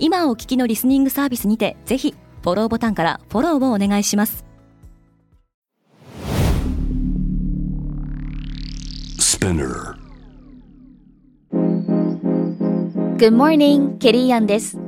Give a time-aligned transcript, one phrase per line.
[0.00, 4.44] 今お聞きのリスニングサービスにてぜひフォローボタンからフォローをお願いします。
[13.18, 14.78] Good morning, ケリーアンです。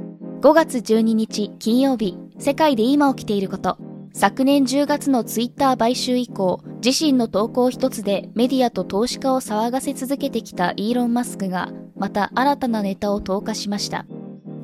[0.41, 2.17] 5月12日金曜日。
[2.39, 3.79] 世界で今起きていること。
[4.13, 14.07] 昨年10月のツイッター買収以降自身の投稿一つでメディアと投資家を騒がせ続けてきたイーロン・マスクがまた新たなネタを投下しました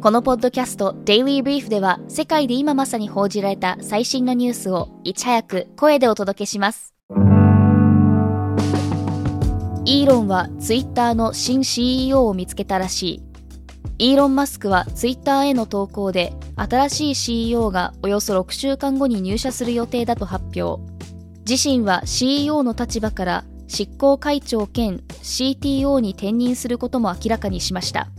[0.02, 6.94] このポッドキャストデイリーブリーフでは世界で今まさに報じられた最新のニュースをいち早く声でお届けします。
[9.86, 13.22] イーロンはツイッターの新 CEO を見つけたらしい。
[13.98, 20.82] イーロン・マスクはツイッターへの投稿で新しい CEO がおよそ6週間後に入社する予定だと発表。
[21.48, 28.10] 自身は CEO の立場から執行会長兼 CTO に転任することも明らかにしました。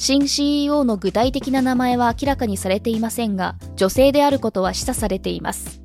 [0.00, 5.82] 新 CEO の具体的な名前は明らかにされていませんが、女性であることは示唆されています。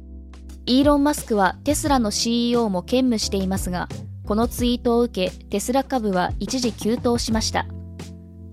[0.68, 3.90] イーロン・マスクはテスラの CEO も兼務していますが、
[4.28, 7.66] このツイートを受け、テスラ株は一時急騰しました。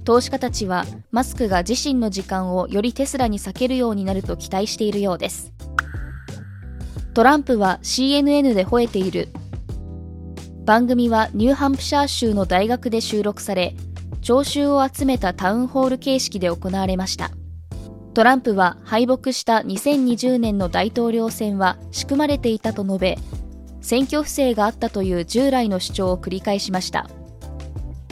[0.05, 5.53] 投資家たちは、マスクが自身の時間をよりテスラに避けるようになると期待しているようです。
[7.13, 9.29] トランプは CNN で吠えている。
[10.65, 13.75] 番組はニューハンプシャー州の大学で収録され、
[14.23, 17.31] 聴衆を集めたタウンホール形式で行われました。
[18.13, 23.19] トランプは敗北した2020年の大統領選は仕組まれていたと述べ
[23.81, 27.09] 選挙不正があったという従来の主張を繰り返しました。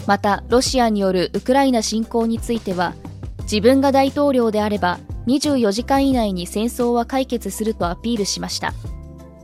[0.06, 2.94] またロシアによるウクライナ侵攻については
[3.42, 8.72] 自分が大統領であれば24時間以内に戦争は解決するとアピールしました。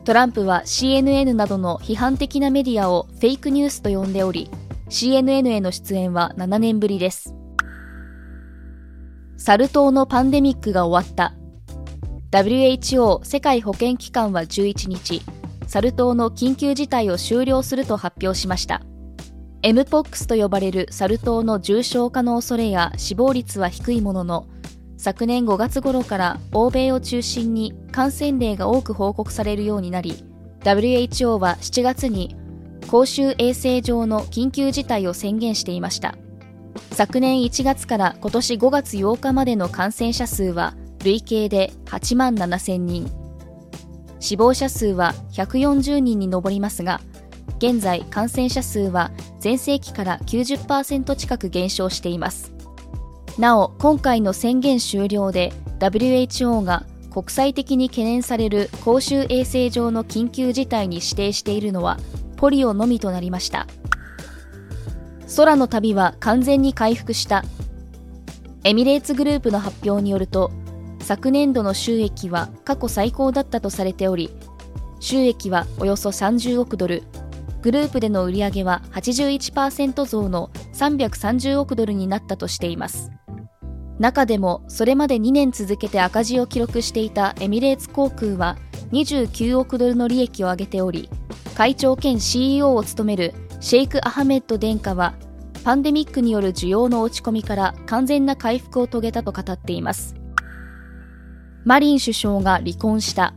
[0.05, 4.49] トランプは CNN などの批判的なメディアをフェイクニュースと呼んでおり
[4.89, 7.33] CNN への出演は7年ぶりです。
[9.37, 11.33] サル痘のパンデミックが終わった。
[12.31, 15.21] WHO 世界保健機関は11日、
[15.67, 18.81] サル痘の緊急事態を終了すると発表しました。
[19.63, 24.47] MPOX と呼ばれるサル痘の重症化の恐れや死亡率は低いものの、
[24.97, 30.23] 昨年5月頃から欧米を中心に感染例が多く報告されるようになり、
[30.61, 32.35] WHO は7月に
[32.87, 36.15] 公衆衛生上の緊急事態を宣言していました。
[36.91, 43.11] 昨年1月から今年5月8日までの感染者数は累計で8万7000人。
[44.19, 46.99] 死亡者数は140人に上りますが
[47.57, 49.11] 現在感染者数は
[49.43, 52.53] 前世紀から90%近く減少しています。
[53.37, 61.97] なお今回の宣言終了で WHO が国際的に懸念される公衆衛生上の緊急事態に指定しているのは
[62.35, 63.67] ポリオのみとなりました。
[65.35, 67.43] 空の旅は完全に回復した。
[68.63, 70.51] エミレーツグループの発表によると
[70.99, 74.31] 昨年度の収益は過去最高だったとされており
[74.99, 77.03] 収益はおよそ30億ドル。
[77.61, 83.11] グループでの売り上げは81%増の330億ドルになったとしています。
[83.99, 88.57] 中でもそれまで2年続けて赤字を記録していたエミレーツ航空は
[88.91, 91.09] 29億ドルの利益を上げており
[91.55, 95.13] 会長兼 CEO を務めるシェイク・アハメッド殿下は
[95.63, 100.15] パンデミックによる需要の落ち込みから完全な回復を遂げたと語っています。
[101.63, 103.33] マリン首相が離婚した。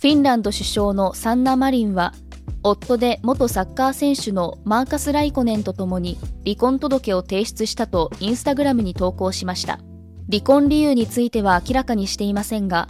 [0.00, 2.14] フィンランド首相のサンナ・マリンは
[2.62, 6.16] 夫で元サッカー選手のマーカス・ライコネンと共に
[6.46, 9.78] 離婚届を提出したとインスタグラムに投稿しました。
[10.32, 12.88] 離婚理由については明らかにしていませんが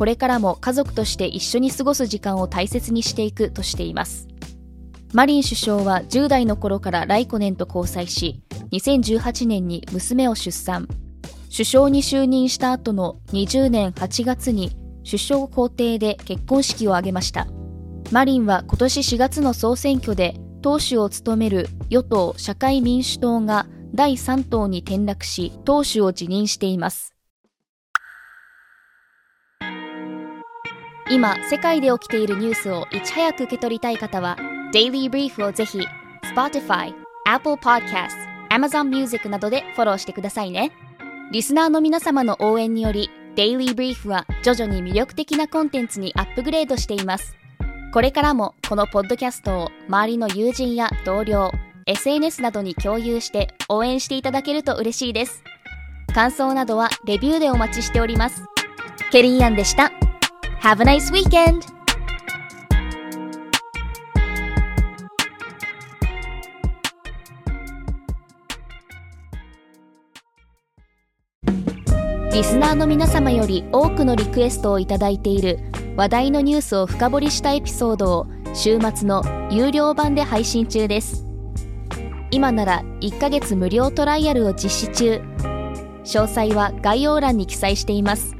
[0.00, 4.28] これからも家族として一緒に過ごす時間を大切にしていくとしています。
[5.12, 8.40] マリン首相は10代の頃からライコネンと交際し
[8.72, 10.88] 2018年に娘を出産。
[11.52, 14.70] 首相に就任した後の20年8月に
[15.04, 17.46] 首相公邸で結婚式を挙げました。
[18.10, 27.19] マリンは今年4月の総選挙で党首を務める与党社会民主党が第3党に転落し党首を辞任しています。
[31.10, 34.36] 今世界で起きているニュースをいち早く受け取りたい方は
[34.72, 35.80] Daily Brief をぜひ
[36.34, 36.94] Spotify、
[37.26, 38.10] Apple Podcast、
[38.50, 40.70] Amazon Music などでフォローしてくださいね
[41.32, 47.36] リスナーの皆様の応援によりデイリーブリーフは徐々に魅力的なコンテンツにアップグレードしています。
[47.92, 51.50] これからもこのポッドキャストを周りの友人や同僚、
[51.86, 55.42] SNS などに共有して応援していただけると嬉しいです。
[56.12, 58.44] 感想などはレビューでお待ちしております。
[59.10, 59.99] ケリーアンでした。
[60.62, 61.62] Have a nice weekend!
[72.30, 75.60] リスナーの皆様より多くのリクエストをいただいている
[75.96, 81.24] 話題のニュースを深掘りしたエピソードを週末の有料版で配信中です
[82.30, 85.22] 今なら1ヶ月無料トライアルを実施中
[86.04, 88.39] 詳細は概要欄に記載しています